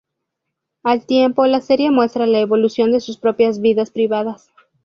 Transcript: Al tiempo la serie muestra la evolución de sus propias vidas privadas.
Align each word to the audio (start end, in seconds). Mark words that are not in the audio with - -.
Al 0.81 1.05
tiempo 1.05 1.45
la 1.45 1.61
serie 1.61 1.91
muestra 1.91 2.25
la 2.25 2.39
evolución 2.39 2.91
de 2.91 3.01
sus 3.01 3.17
propias 3.19 3.61
vidas 3.61 3.91
privadas. 3.91 4.49